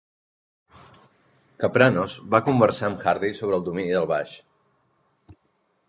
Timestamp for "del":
3.99-4.09